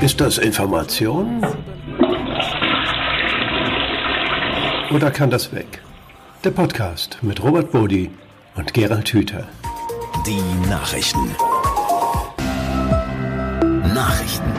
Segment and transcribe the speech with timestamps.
[0.00, 1.44] Ist das Information?
[4.92, 5.82] Oder kann das weg?
[6.44, 8.08] Der Podcast mit Robert Bodi
[8.54, 9.48] und Gerald Hüther.
[10.24, 11.34] Die Nachrichten.
[13.92, 14.52] Nachrichten.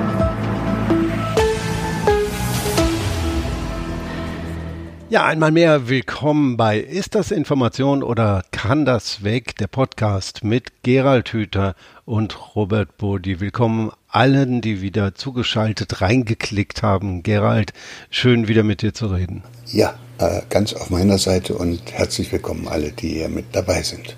[5.09, 9.55] Ja, einmal mehr willkommen bei Ist das Information oder kann das weg?
[9.55, 13.39] Der Podcast mit Gerald Hüther und Robert Bodi.
[13.39, 17.23] Willkommen allen, die wieder zugeschaltet reingeklickt haben.
[17.23, 17.73] Gerald,
[18.09, 19.43] schön wieder mit dir zu reden.
[19.67, 24.15] Ja, äh, ganz auf meiner Seite und herzlich willkommen alle, die hier mit dabei sind.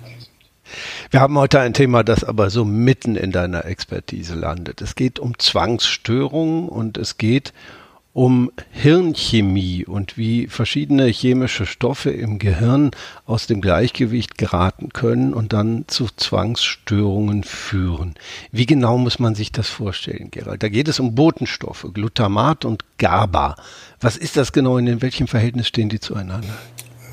[1.10, 4.80] Wir haben heute ein Thema, das aber so mitten in deiner Expertise landet.
[4.80, 7.81] Es geht um Zwangsstörungen und es geht um
[8.14, 12.90] um Hirnchemie und wie verschiedene chemische Stoffe im Gehirn
[13.24, 18.14] aus dem Gleichgewicht geraten können und dann zu Zwangsstörungen führen.
[18.50, 20.62] Wie genau muss man sich das vorstellen, Gerald?
[20.62, 23.56] Da geht es um Botenstoffe, Glutamat und GABA.
[24.00, 26.54] Was ist das genau und in welchem Verhältnis stehen die zueinander?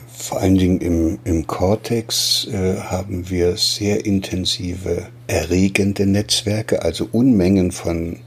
[0.09, 7.71] Vor allen Dingen im, im Cortex äh, haben wir sehr intensive erregende Netzwerke, also Unmengen
[7.71, 8.17] von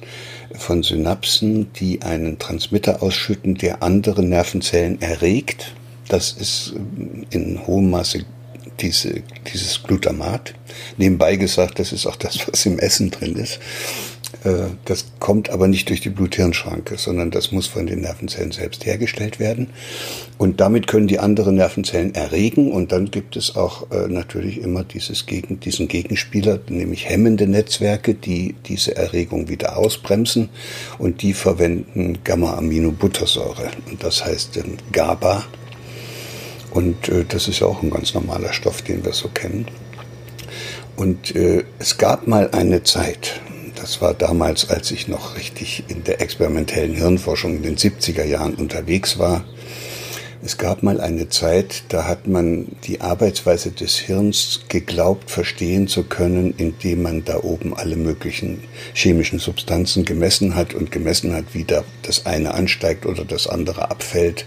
[0.57, 5.75] von Synapsen, die einen Transmitter ausschütten, der andere Nervenzellen erregt.
[6.09, 8.25] Das ist äh, in hohem Maße
[8.81, 10.55] diese, dieses Glutamat.
[10.97, 13.61] Nebenbei gesagt, das ist auch das, was im Essen drin ist.
[14.45, 18.85] Äh, das kommt aber nicht durch die Blut-Hirn-Schranke, sondern das muss von den Nervenzellen selbst
[18.87, 19.71] hergestellt werden.
[20.39, 22.73] Und damit können die anderen Nervenzellen erregen.
[22.73, 28.15] Und dann gibt es auch äh, natürlich immer dieses Gegen, diesen Gegenspieler, nämlich hemmende Netzwerke,
[28.15, 30.49] die diese Erregung wieder ausbremsen.
[30.99, 33.71] Und die verwenden Gamma-Aminobuttersäure.
[33.91, 35.45] Und das heißt ähm, GABA.
[36.71, 39.67] Und äh, das ist ja auch ein ganz normaler Stoff, den wir so kennen.
[40.97, 43.41] Und äh, es gab mal eine Zeit,
[43.83, 48.55] das war damals, als ich noch richtig in der experimentellen Hirnforschung in den 70er Jahren
[48.55, 49.45] unterwegs war.
[50.45, 56.05] Es gab mal eine Zeit, da hat man die Arbeitsweise des Hirns geglaubt, verstehen zu
[56.05, 58.63] können, indem man da oben alle möglichen
[58.95, 63.91] chemischen Substanzen gemessen hat und gemessen hat, wie da das eine ansteigt oder das andere
[63.91, 64.45] abfällt.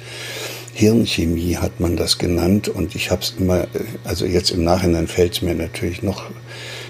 [0.74, 3.68] Hirnchemie hat man das genannt und ich habe es immer,
[4.06, 6.24] also jetzt im Nachhinein fällt es mir natürlich noch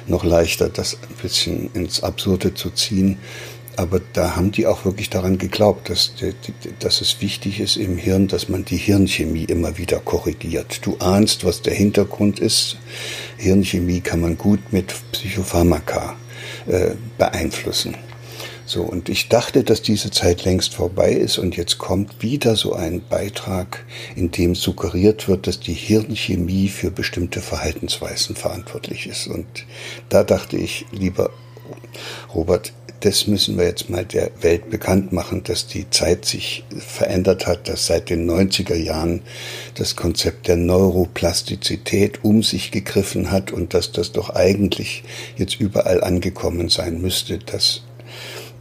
[0.08, 3.18] noch leichter, das ein bisschen ins Absurde zu ziehen.
[3.78, 6.14] Aber da haben die auch wirklich daran geglaubt, dass,
[6.80, 10.86] dass es wichtig ist im Hirn, dass man die Hirnchemie immer wieder korrigiert.
[10.86, 12.78] Du ahnst, was der Hintergrund ist.
[13.38, 16.16] Hirnchemie kann man gut mit Psychopharmaka
[16.68, 17.96] äh, beeinflussen.
[18.68, 22.74] So, und ich dachte, dass diese Zeit längst vorbei ist und jetzt kommt wieder so
[22.74, 29.28] ein Beitrag, in dem suggeriert wird, dass die Hirnchemie für bestimmte Verhaltensweisen verantwortlich ist.
[29.28, 29.46] Und
[30.10, 31.30] da dachte ich, lieber
[32.34, 37.46] Robert, das müssen wir jetzt mal der Welt bekannt machen, dass die Zeit sich verändert
[37.46, 39.22] hat, dass seit den 90er Jahren
[39.76, 45.04] das Konzept der Neuroplastizität um sich gegriffen hat und dass das doch eigentlich
[45.38, 47.85] jetzt überall angekommen sein müsste, dass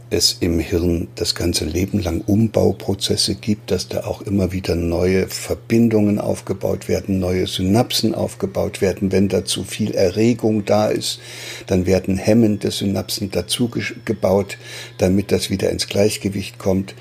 [0.09, 5.27] es im Hirn das ganze Leben lang Umbauprozesse gibt, dass da auch immer wieder neue
[5.27, 9.11] Verbindungen aufgebaut werden, neue Synapsen aufgebaut werden.
[9.11, 11.19] Wenn da zu viel Erregung da ist,
[11.67, 13.69] dann werden hemmende Synapsen dazu
[14.05, 14.57] gebaut,
[14.97, 16.95] damit das wieder ins Gleichgewicht kommt.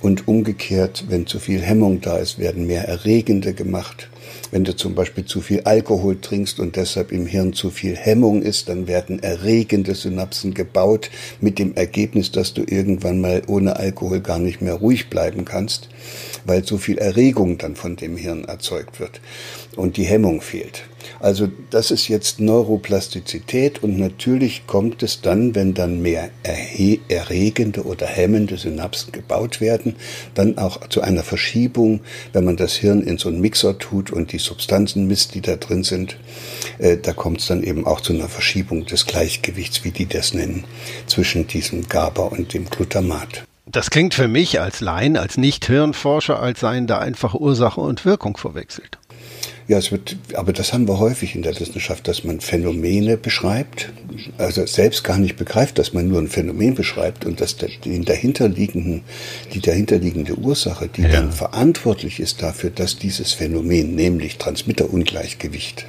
[0.00, 4.10] Und umgekehrt, wenn zu viel Hemmung da ist, werden mehr Erregende gemacht.
[4.50, 8.42] Wenn du zum Beispiel zu viel Alkohol trinkst und deshalb im Hirn zu viel Hemmung
[8.42, 14.20] ist, dann werden erregende Synapsen gebaut mit dem Ergebnis, dass du irgendwann mal ohne Alkohol
[14.20, 15.88] gar nicht mehr ruhig bleiben kannst,
[16.44, 19.20] weil so viel Erregung dann von dem Hirn erzeugt wird
[19.76, 20.84] und die Hemmung fehlt.
[21.20, 28.06] Also das ist jetzt Neuroplastizität und natürlich kommt es dann, wenn dann mehr erregende oder
[28.06, 29.96] hemmende Synapsen gebaut werden,
[30.34, 32.00] dann auch zu einer Verschiebung,
[32.32, 35.56] wenn man das Hirn in so einen Mixer tut und die Substanzen misst, die da
[35.56, 36.16] drin sind,
[36.78, 40.34] äh, da kommt es dann eben auch zu einer Verschiebung des Gleichgewichts, wie die das
[40.34, 40.64] nennen,
[41.06, 43.44] zwischen diesem GABA und dem Glutamat.
[43.66, 48.36] Das klingt für mich als Laien, als Nicht-Hirnforscher, als seien da einfach Ursache und Wirkung
[48.36, 48.98] verwechselt.
[49.66, 53.92] Ja, es wird, aber das haben wir häufig in der Wissenschaft, dass man Phänomene beschreibt,
[54.36, 59.04] also selbst gar nicht begreift, dass man nur ein Phänomen beschreibt und dass die dahinterliegenden,
[59.54, 61.08] die dahinterliegende Ursache, die ja.
[61.08, 65.86] dann verantwortlich ist dafür, dass dieses Phänomen, nämlich Transmitterungleichgewicht,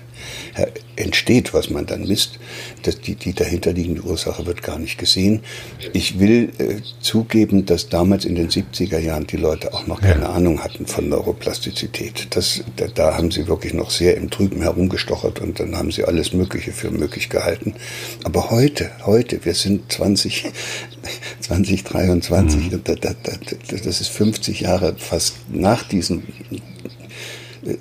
[0.95, 2.39] entsteht, was man dann misst.
[2.83, 5.41] Das, die, die dahinterliegende Ursache wird gar nicht gesehen.
[5.93, 10.23] Ich will äh, zugeben, dass damals in den 70er Jahren die Leute auch noch keine
[10.23, 10.29] ja.
[10.29, 12.27] Ahnung hatten von Neuroplastizität.
[12.31, 16.05] Das, da, da haben sie wirklich noch sehr im Trüben herumgestochert und dann haben sie
[16.05, 17.73] alles Mögliche für möglich gehalten.
[18.23, 20.45] Aber heute, heute, wir sind 20,
[21.41, 22.81] 2023, mhm.
[22.83, 26.74] das ist 50 Jahre fast nach diesen äh,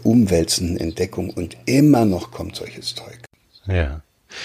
[0.03, 3.19] umwälzenden Entdeckungen und immer noch kommt solches Zeug.
[3.67, 4.01] Ja.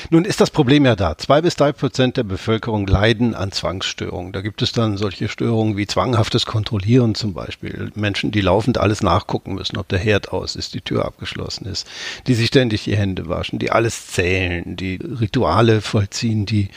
[0.09, 1.18] Nun ist das Problem ja da.
[1.18, 4.31] Zwei bis drei Prozent der Bevölkerung leiden an Zwangsstörungen.
[4.31, 7.91] Da gibt es dann solche Störungen wie zwanghaftes Kontrollieren zum Beispiel.
[7.95, 11.88] Menschen, die laufend alles nachgucken müssen, ob der Herd aus ist, die Tür abgeschlossen ist,
[12.27, 16.69] die sich ständig die Hände waschen, die alles zählen, die Rituale vollziehen, die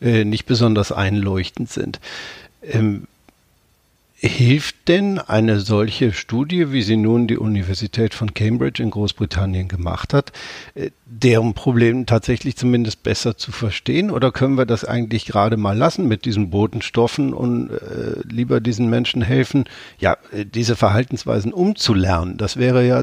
[0.00, 2.00] äh, nicht besonders einleuchtend sind.
[2.62, 3.06] Ähm,
[4.22, 10.12] Hilft denn eine solche Studie, wie sie nun die Universität von Cambridge in Großbritannien gemacht
[10.12, 10.32] hat,
[10.74, 14.10] äh, deren Problem tatsächlich zumindest besser zu verstehen?
[14.10, 18.90] Oder können wir das eigentlich gerade mal lassen mit diesen Botenstoffen und äh, lieber diesen
[18.90, 19.64] Menschen helfen,
[19.98, 22.36] ja, äh, diese Verhaltensweisen umzulernen?
[22.36, 23.02] Das wäre ja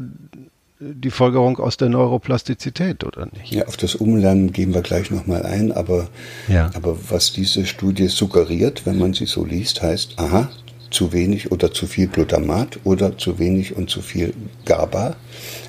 [0.78, 3.52] die Folgerung aus der Neuroplastizität, oder nicht?
[3.52, 6.08] Ja, auf das Umlernen gehen wir gleich nochmal ein, aber,
[6.46, 6.70] ja.
[6.74, 10.48] aber was diese Studie suggeriert, wenn man sie so liest, heißt, aha,
[10.90, 15.16] zu wenig oder zu viel Glutamat oder zu wenig und zu viel GABA.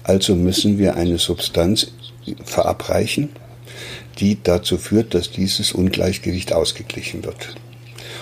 [0.03, 1.91] Also müssen wir eine Substanz
[2.43, 3.29] verabreichen,
[4.19, 7.55] die dazu führt, dass dieses Ungleichgewicht ausgeglichen wird.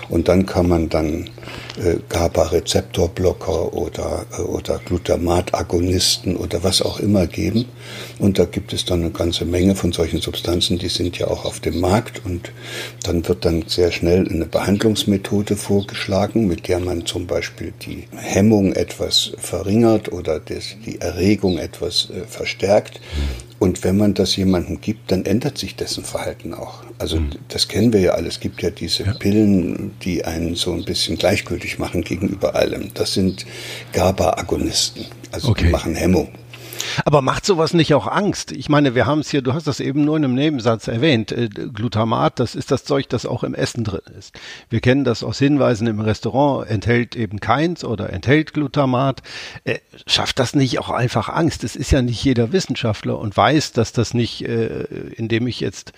[0.09, 1.29] Und dann kann man dann
[1.77, 7.65] äh, GABA-Rezeptorblocker oder, äh, oder Glutamat-Agonisten oder was auch immer geben.
[8.19, 11.45] Und da gibt es dann eine ganze Menge von solchen Substanzen, die sind ja auch
[11.45, 12.25] auf dem Markt.
[12.25, 12.51] Und
[13.03, 18.73] dann wird dann sehr schnell eine Behandlungsmethode vorgeschlagen, mit der man zum Beispiel die Hemmung
[18.73, 22.99] etwas verringert oder das, die Erregung etwas äh, verstärkt.
[23.59, 26.83] Und wenn man das jemandem gibt, dann ändert sich dessen Verhalten auch.
[26.99, 27.31] Also mhm.
[27.47, 28.35] das kennen wir ja alles.
[28.35, 29.13] Es gibt ja diese ja.
[29.13, 32.91] Pillen, die einen so ein bisschen gleichgültig machen gegenüber allem.
[32.93, 33.45] Das sind
[33.93, 35.05] GABA-Agonisten.
[35.31, 35.65] Also okay.
[35.65, 36.29] die machen Hemmung.
[37.05, 38.51] Aber macht sowas nicht auch Angst?
[38.51, 41.31] Ich meine, wir haben es hier, du hast das eben nur in einem Nebensatz erwähnt.
[41.31, 44.35] Äh, Glutamat, das ist das Zeug, das auch im Essen drin ist.
[44.69, 49.21] Wir kennen das aus Hinweisen im Restaurant, enthält eben keins oder enthält Glutamat.
[49.63, 51.63] Äh, schafft das nicht auch einfach Angst?
[51.63, 54.83] Es ist ja nicht jeder Wissenschaftler und weiß, dass das nicht, äh,
[55.15, 55.93] indem ich jetzt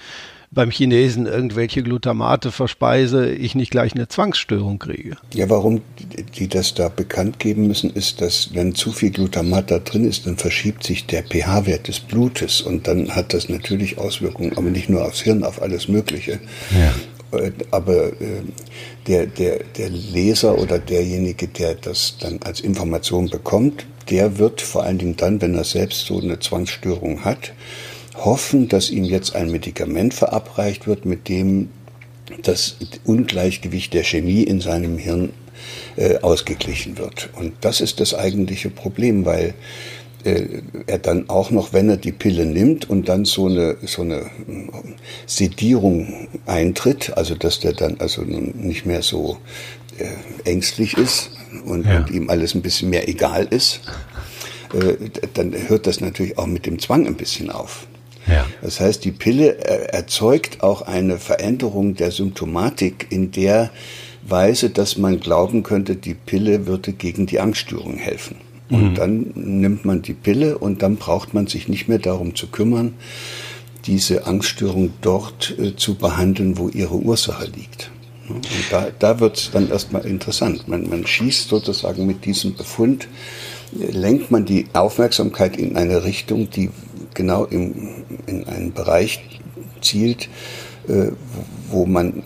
[0.51, 5.18] beim Chinesen irgendwelche Glutamate verspeise, ich nicht gleich eine Zwangsstörung kriege.
[5.34, 5.81] Ja, warum
[6.38, 10.25] die das da bekannt geben müssen, ist, dass wenn zu viel Glutamat da drin ist,
[10.25, 14.90] dann verschiebt sich der pH-Wert des Blutes und dann hat das natürlich Auswirkungen, aber nicht
[14.90, 16.40] nur aufs Hirn, auf alles Mögliche.
[16.72, 17.38] Ja.
[17.38, 18.42] Äh, aber äh,
[19.07, 24.84] der, der, der Leser oder derjenige, der das dann als Information bekommt, der wird vor
[24.84, 27.54] allen Dingen dann, wenn er selbst so eine Zwangsstörung hat,
[28.15, 31.69] hoffen, dass ihm jetzt ein Medikament verabreicht wird, mit dem
[32.44, 35.31] das Ungleichgewicht der Chemie in seinem Hirn
[35.95, 37.29] äh, ausgeglichen wird.
[37.35, 39.53] Und das ist das eigentliche Problem, weil
[40.23, 44.01] äh, er dann auch noch, wenn er die Pille nimmt und dann so eine, so
[44.01, 44.29] eine
[45.25, 49.38] Sedierung eintritt, also dass der dann also nicht mehr so
[49.97, 51.31] äh, ängstlich ist
[51.65, 52.00] und, ja.
[52.00, 53.81] und, ihm alles ein bisschen mehr egal ist,
[54.73, 57.88] äh, dann hört das natürlich auch mit dem Zwang ein bisschen auf.
[58.29, 58.47] Ja.
[58.61, 63.71] Das heißt, die Pille erzeugt auch eine Veränderung der Symptomatik in der
[64.23, 68.37] Weise, dass man glauben könnte, die Pille würde gegen die Angststörung helfen.
[68.69, 68.95] Und mhm.
[68.95, 72.93] dann nimmt man die Pille und dann braucht man sich nicht mehr darum zu kümmern,
[73.85, 77.89] diese Angststörung dort äh, zu behandeln, wo ihre Ursache liegt.
[78.27, 80.67] Und da, da wird es dann erstmal interessant.
[80.67, 83.07] Man, man schießt sozusagen mit diesem Befund,
[83.79, 86.69] äh, lenkt man die Aufmerksamkeit in eine Richtung, die
[87.13, 89.39] genau im, in einen Bereich
[89.82, 90.30] zielt,
[90.88, 91.12] äh,
[91.70, 92.24] wo man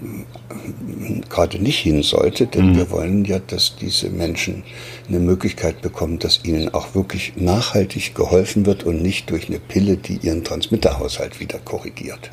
[1.29, 2.75] gerade nicht hin sollte, denn mhm.
[2.77, 4.63] wir wollen ja, dass diese Menschen
[5.07, 9.97] eine Möglichkeit bekommen, dass ihnen auch wirklich nachhaltig geholfen wird und nicht durch eine Pille,
[9.97, 12.31] die ihren Transmitterhaushalt wieder korrigiert.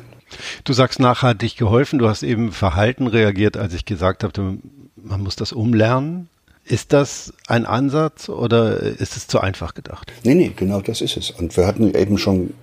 [0.63, 4.57] Du sagst nachhaltig geholfen, du hast eben Verhalten reagiert, als ich gesagt habe,
[4.95, 6.29] man muss das umlernen.
[6.71, 10.09] Ist das ein Ansatz oder ist es zu einfach gedacht?
[10.23, 11.29] Nee, nee, genau das ist es.
[11.29, 12.53] Und wir hatten eben schon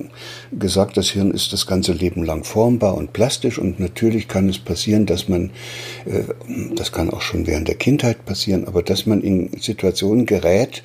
[0.51, 4.59] gesagt, das Hirn ist das ganze Leben lang formbar und plastisch und natürlich kann es
[4.59, 5.51] passieren, dass man,
[6.07, 6.23] äh,
[6.75, 10.83] das kann auch schon während der Kindheit passieren, aber dass man in Situationen gerät,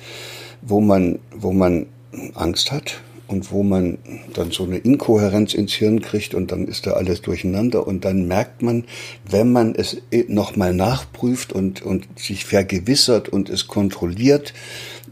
[0.60, 1.86] wo man, wo man
[2.34, 3.00] Angst hat,
[3.34, 3.98] und wo man
[4.32, 8.28] dann so eine Inkohärenz ins Hirn kriegt und dann ist da alles durcheinander und dann
[8.28, 8.84] merkt man,
[9.28, 9.96] wenn man es
[10.28, 14.54] nochmal nachprüft und, und sich vergewissert und es kontrolliert,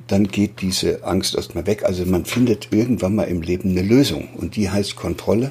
[0.06, 1.82] dann geht diese Angst erstmal weg.
[1.82, 5.50] Also man findet irgendwann mal im Leben eine Lösung und die heißt Kontrolle.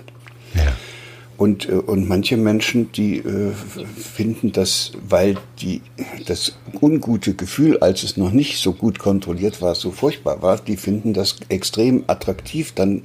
[0.55, 0.73] Ja.
[1.41, 3.51] Und, äh, und manche Menschen, die äh,
[3.97, 5.81] finden das, weil die,
[6.27, 10.77] das ungute Gefühl, als es noch nicht so gut kontrolliert war, so furchtbar war, die
[10.77, 13.01] finden das extrem attraktiv, dann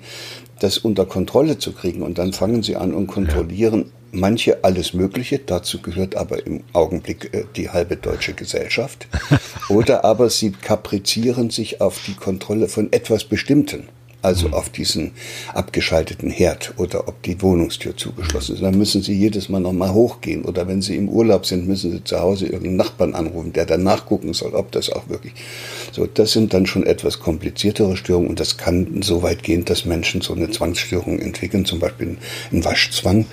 [0.60, 2.02] das unter Kontrolle zu kriegen.
[2.02, 5.38] Und dann fangen sie an und kontrollieren manche alles Mögliche.
[5.38, 9.08] Dazu gehört aber im Augenblick äh, die halbe deutsche Gesellschaft.
[9.70, 13.88] Oder aber sie kaprizieren sich auf die Kontrolle von etwas Bestimmten
[14.26, 15.12] also auf diesen
[15.54, 18.62] abgeschalteten Herd oder ob die Wohnungstür zugeschlossen ist.
[18.62, 22.02] Dann müssen Sie jedes Mal nochmal hochgehen oder wenn Sie im Urlaub sind, müssen Sie
[22.02, 25.32] zu Hause irgendeinen Nachbarn anrufen, der dann nachgucken soll, ob das auch wirklich
[25.92, 26.06] so.
[26.06, 30.20] Das sind dann schon etwas kompliziertere Störungen und das kann so weit gehen, dass Menschen
[30.20, 32.16] so eine Zwangsstörung entwickeln, zum Beispiel
[32.50, 33.26] einen Waschzwang,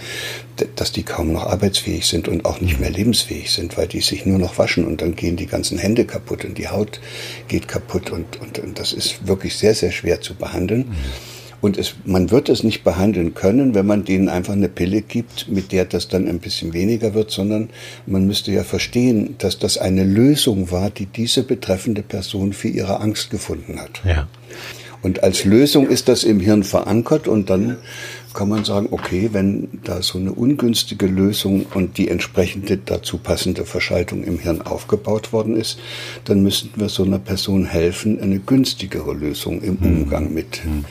[0.75, 4.25] dass die kaum noch arbeitsfähig sind und auch nicht mehr lebensfähig sind, weil die sich
[4.25, 6.99] nur noch waschen und dann gehen die ganzen Hände kaputt und die Haut
[7.47, 10.95] geht kaputt und, und, und das ist wirklich sehr, sehr schwer zu behandeln.
[11.63, 15.47] Und es, man wird es nicht behandeln können, wenn man denen einfach eine Pille gibt,
[15.47, 17.69] mit der das dann ein bisschen weniger wird, sondern
[18.05, 22.99] man müsste ja verstehen, dass das eine Lösung war, die diese betreffende Person für ihre
[22.99, 24.01] Angst gefunden hat.
[24.03, 24.27] Ja.
[25.03, 27.77] Und als Lösung ist das im Hirn verankert und dann
[28.33, 33.65] kann man sagen, okay, wenn da so eine ungünstige Lösung und die entsprechende dazu passende
[33.65, 35.79] Verschaltung im Hirn aufgebaut worden ist,
[36.25, 40.03] dann müssen wir so einer Person helfen, eine günstigere Lösung im hm.
[40.03, 40.85] Umgang mit hm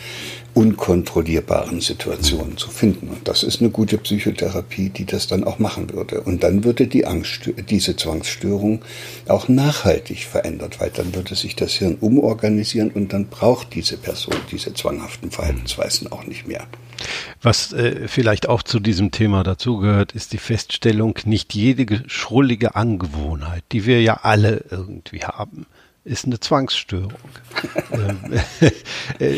[0.55, 3.09] unkontrollierbaren Situationen zu finden.
[3.09, 6.21] Und das ist eine gute Psychotherapie, die das dann auch machen würde.
[6.21, 8.83] Und dann würde die Angst, diese Zwangsstörung
[9.29, 14.35] auch nachhaltig verändert, weil dann würde sich das Hirn umorganisieren und dann braucht diese Person
[14.51, 16.67] diese zwanghaften Verhaltensweisen auch nicht mehr.
[17.41, 23.65] Was äh, vielleicht auch zu diesem Thema dazugehört, ist die Feststellung, nicht jede schrullige Angewohnheit,
[23.73, 25.67] die wir ja alle irgendwie haben,
[26.05, 27.13] ist eine Zwangsstörung.
[27.93, 28.19] Ähm,
[29.19, 29.37] äh,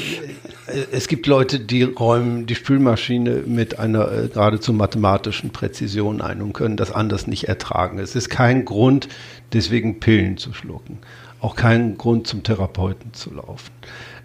[0.93, 6.53] es gibt Leute, die räumen die Spülmaschine mit einer äh, geradezu mathematischen Präzision ein und
[6.53, 7.99] können das anders nicht ertragen.
[7.99, 9.09] Es ist kein Grund,
[9.53, 10.99] deswegen Pillen zu schlucken.
[11.45, 13.71] Auch kein Grund, zum Therapeuten zu laufen.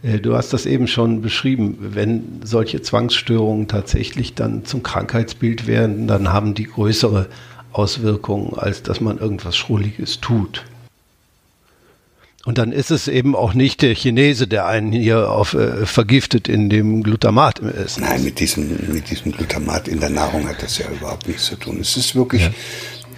[0.04, 1.78] Äh, du hast das eben schon beschrieben.
[1.82, 7.28] Wenn solche Zwangsstörungen tatsächlich dann zum Krankheitsbild werden, dann haben die größere
[7.74, 10.64] Auswirkungen, als dass man irgendwas Schrulliges tut.
[12.46, 16.48] Und dann ist es eben auch nicht der Chinese, der einen hier auf, äh, vergiftet
[16.48, 18.00] in dem Glutamat ist.
[18.00, 21.58] Nein, mit diesem, mit diesem Glutamat in der Nahrung hat das ja überhaupt nichts zu
[21.58, 21.80] tun.
[21.82, 22.52] Es ist wirklich, ja.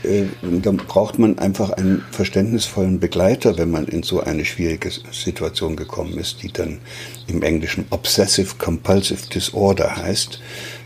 [0.03, 5.75] Äh, da braucht man einfach einen verständnisvollen Begleiter, wenn man in so eine schwierige Situation
[5.75, 6.79] gekommen ist, die dann
[7.27, 10.39] im Englischen Obsessive Compulsive Disorder heißt.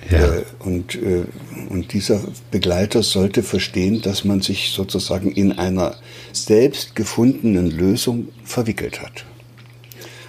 [0.10, 0.36] Ja.
[0.36, 1.24] Äh, und, äh,
[1.70, 5.96] und dieser Begleiter sollte verstehen, dass man sich sozusagen in einer
[6.32, 9.26] selbst gefundenen Lösung verwickelt hat.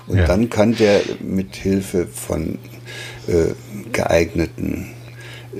[0.06, 0.26] Und ja.
[0.26, 2.58] dann kann der mit Hilfe von
[3.26, 3.54] äh,
[3.92, 4.92] geeigneten,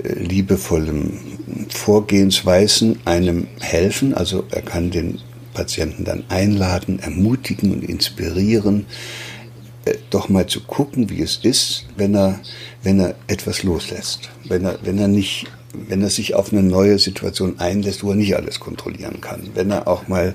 [0.03, 4.15] liebevollen Vorgehensweisen einem helfen.
[4.15, 5.21] Also er kann den
[5.55, 8.87] Patienten dann einladen, ermutigen und inspirieren,
[9.85, 12.41] äh, doch mal zu gucken, wie es ist, wenn er,
[12.83, 14.31] wenn er etwas loslässt.
[14.49, 15.47] Wenn er, wenn er nicht
[15.88, 19.50] wenn er sich auf eine neue Situation einlässt, wo er nicht alles kontrollieren kann.
[19.54, 20.35] Wenn er auch mal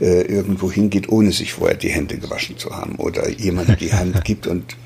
[0.00, 4.24] äh, irgendwo hingeht, ohne sich vorher die Hände gewaschen zu haben oder jemand die Hand
[4.24, 4.76] gibt und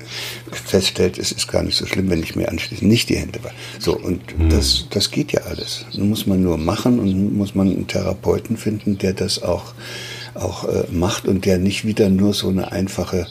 [0.51, 3.55] feststellt, es ist gar nicht so schlimm, wenn ich mir anschließend nicht die Hände wasche.
[3.79, 4.49] So, und mhm.
[4.49, 5.85] das, das geht ja alles.
[5.91, 9.73] Das muss man nur machen und muss man einen Therapeuten finden, der das auch,
[10.33, 13.27] auch äh, macht und der nicht wieder nur so eine einfache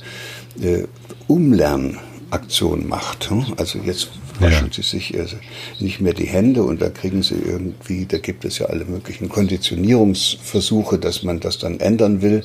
[0.61, 0.85] äh,
[1.27, 3.31] Umlernaktion macht.
[3.31, 3.47] Hm?
[3.57, 4.73] Also jetzt waschen ja.
[4.73, 5.37] sie sich also
[5.81, 9.29] nicht mehr die Hände und da kriegen sie irgendwie, da gibt es ja alle möglichen
[9.29, 12.45] Konditionierungsversuche, dass man das dann ändern will.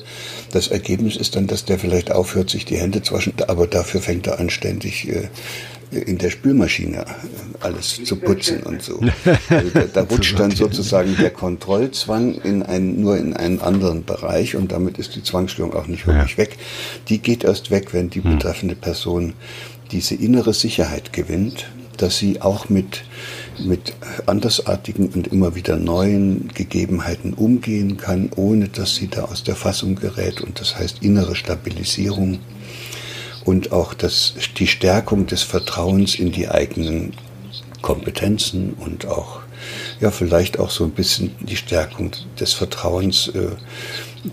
[0.52, 4.00] Das Ergebnis ist dann, dass der vielleicht aufhört, sich die Hände zu waschen, aber dafür
[4.00, 5.28] fängt er anständig äh,
[5.92, 7.04] in der Spülmaschine
[7.60, 9.00] alles zu putzen und so.
[9.48, 14.56] Also da, da rutscht dann sozusagen der Kontrollzwang in ein, nur in einen anderen Bereich
[14.56, 16.38] und damit ist die Zwangsstörung auch nicht wirklich ja.
[16.38, 16.56] weg.
[17.08, 18.32] Die geht erst weg, wenn die hm.
[18.32, 19.34] betreffende Person
[19.90, 21.66] diese innere Sicherheit gewinnt,
[22.02, 23.04] dass sie auch mit,
[23.60, 23.94] mit
[24.26, 29.94] andersartigen und immer wieder neuen Gegebenheiten umgehen kann, ohne dass sie da aus der Fassung
[29.94, 30.40] gerät.
[30.40, 32.40] Und das heißt innere Stabilisierung
[33.44, 37.12] und auch das, die Stärkung des Vertrauens in die eigenen
[37.82, 39.40] Kompetenzen und auch,
[40.00, 43.50] ja, vielleicht auch so ein bisschen die Stärkung des Vertrauens, äh,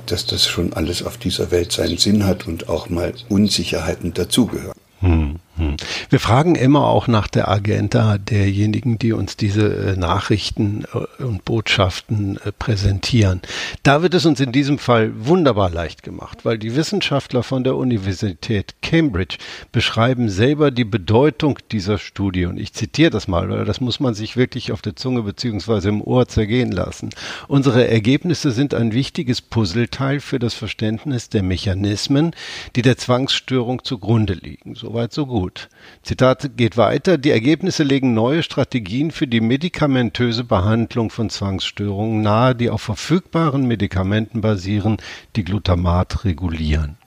[0.08, 4.78] dass das schon alles auf dieser Welt seinen Sinn hat und auch mal Unsicherheiten dazugehören.
[5.02, 5.69] Hm, hm.
[6.10, 11.46] Wir fragen immer auch nach der Agenda derjenigen, die uns diese äh, Nachrichten äh, und
[11.46, 13.42] Botschaften äh, präsentieren.
[13.84, 17.76] Da wird es uns in diesem Fall wunderbar leicht gemacht, weil die Wissenschaftler von der
[17.76, 19.38] Universität Cambridge
[19.72, 22.46] beschreiben selber die Bedeutung dieser Studie.
[22.46, 25.90] Und ich zitiere das mal, weil das muss man sich wirklich auf der Zunge beziehungsweise
[25.90, 27.12] im Ohr zergehen lassen.
[27.48, 32.32] Unsere Ergebnisse sind ein wichtiges Puzzleteil für das Verständnis der Mechanismen,
[32.76, 34.76] die der Zwangsstörung zugrunde liegen.
[34.76, 35.69] Soweit, so gut.
[36.04, 37.18] Zitat geht weiter.
[37.18, 43.68] Die Ergebnisse legen neue Strategien für die medikamentöse Behandlung von Zwangsstörungen nahe, die auf verfügbaren
[43.68, 44.98] Medikamenten basieren,
[45.36, 46.98] die Glutamat regulieren.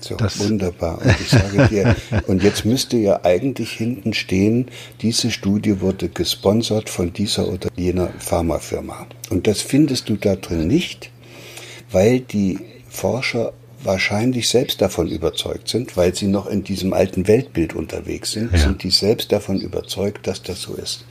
[0.00, 1.00] So, das wunderbar.
[1.00, 4.66] Und ich sage dir, und jetzt müsste ja eigentlich hinten stehen,
[5.00, 9.06] diese Studie wurde gesponsert von dieser oder jener Pharmafirma.
[9.30, 11.10] Und das findest du da drin nicht,
[11.92, 13.52] weil die Forscher
[13.84, 18.58] wahrscheinlich selbst davon überzeugt sind, weil sie noch in diesem alten Weltbild unterwegs sind, ja.
[18.58, 21.04] sind die selbst davon überzeugt, dass das so ist.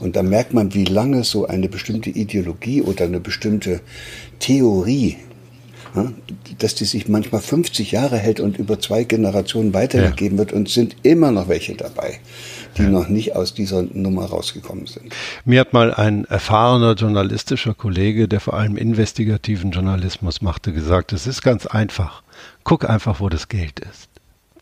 [0.00, 3.80] Und da merkt man, wie lange so eine bestimmte Ideologie oder eine bestimmte
[4.38, 5.16] Theorie,
[6.58, 10.44] dass die sich manchmal 50 Jahre hält und über zwei Generationen weitergegeben ja.
[10.44, 12.20] wird und sind immer noch welche dabei
[12.76, 12.88] die ja.
[12.88, 15.14] noch nicht aus dieser Nummer rausgekommen sind.
[15.44, 21.26] Mir hat mal ein erfahrener journalistischer Kollege, der vor allem investigativen Journalismus machte, gesagt, es
[21.26, 22.22] ist ganz einfach.
[22.64, 24.13] Guck einfach, wo das Geld ist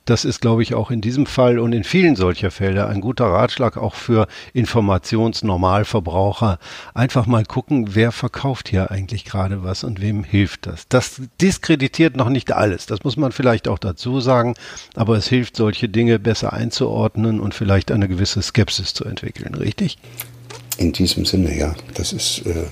[0.04, 3.26] das ist, glaube ich, auch in diesem Fall und in vielen solcher Fälle ein guter
[3.26, 6.58] Ratschlag auch für Informationsnormalverbraucher.
[6.92, 10.88] Einfach mal gucken, wer verkauft hier eigentlich gerade was und wem hilft das.
[10.88, 14.54] Das diskreditiert noch nicht alles, das muss man vielleicht auch dazu sagen,
[14.96, 19.98] aber es hilft, solche Dinge besser einzuordnen und vielleicht eine gewisse Skepsis zu entwickeln, richtig?
[20.78, 22.64] In diesem Sinne, ja, das ist äh,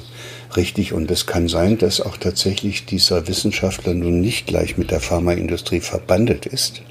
[0.56, 5.00] richtig und es kann sein, dass auch tatsächlich dieser Wissenschaftler nun nicht gleich mit der
[5.00, 6.82] Pharmaindustrie verbandelt ist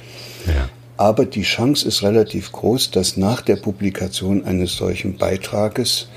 [0.97, 6.09] aber die Chance ist relativ groß, dass nach der Publikation eines solchen Beitrages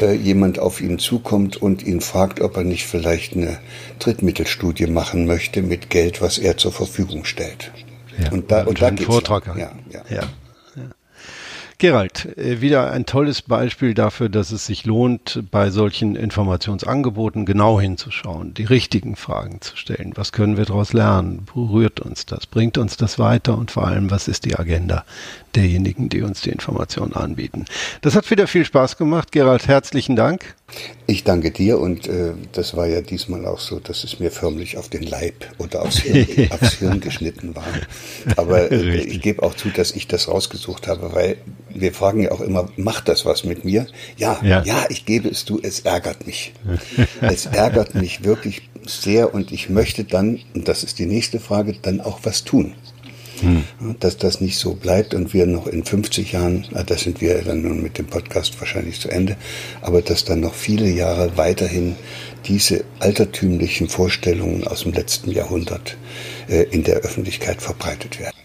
[0.00, 3.58] äh, jemand auf ihn zukommt und ihn fragt, ob er nicht vielleicht eine
[3.98, 7.72] Drittmittelstudie machen möchte mit Geld, was er zur Verfügung stellt.
[8.18, 9.46] Ja, und da, und, und da geht's Vortrag.
[9.48, 10.02] Ja, ja.
[10.08, 10.22] ja.
[11.82, 17.80] Gerald, äh, wieder ein tolles Beispiel dafür, dass es sich lohnt, bei solchen Informationsangeboten genau
[17.80, 20.12] hinzuschauen, die richtigen Fragen zu stellen.
[20.14, 21.44] Was können wir daraus lernen?
[21.52, 22.46] Berührt uns das?
[22.46, 23.58] Bringt uns das weiter?
[23.58, 25.04] Und vor allem, was ist die Agenda
[25.56, 27.64] derjenigen, die uns die Informationen anbieten?
[28.00, 29.32] Das hat wieder viel Spaß gemacht.
[29.32, 30.54] Gerald, herzlichen Dank.
[31.06, 34.78] Ich danke dir und äh, das war ja diesmal auch so, dass es mir förmlich
[34.78, 37.66] auf den Leib oder aufs Hirn, aufs Hirn geschnitten war.
[38.36, 41.36] Aber äh, ich gebe auch zu, dass ich das rausgesucht habe, weil
[41.74, 43.86] wir fragen ja auch immer, macht das was mit mir?
[44.16, 46.52] Ja, ja, ja, ich gebe es zu, es ärgert mich.
[47.20, 51.74] es ärgert mich wirklich sehr und ich möchte dann, und das ist die nächste Frage,
[51.80, 52.74] dann auch was tun.
[53.40, 53.64] Hm.
[53.98, 57.62] Dass das nicht so bleibt und wir noch in 50 Jahren, da sind wir dann
[57.62, 59.36] nun mit dem Podcast wahrscheinlich zu Ende,
[59.80, 61.96] aber dass dann noch viele Jahre weiterhin
[62.46, 65.96] diese altertümlichen Vorstellungen aus dem letzten Jahrhundert
[66.48, 68.41] äh, in der Öffentlichkeit verbreitet werden.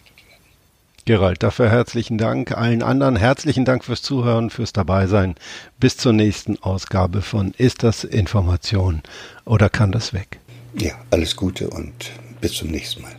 [1.07, 2.51] Gerald, dafür herzlichen Dank.
[2.51, 5.35] Allen anderen herzlichen Dank fürs Zuhören, fürs Dabeisein.
[5.79, 9.01] Bis zur nächsten Ausgabe von Ist das Information
[9.45, 10.39] oder kann das weg?
[10.77, 13.15] Ja, alles Gute und bis zum nächsten Mal.